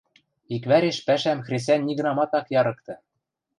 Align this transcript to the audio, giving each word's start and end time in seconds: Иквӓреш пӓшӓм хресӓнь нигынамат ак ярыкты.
Иквӓреш 0.55 0.97
пӓшӓм 1.07 1.39
хресӓнь 1.45 1.85
нигынамат 1.87 2.31
ак 2.39 2.47
ярыкты. 2.59 2.93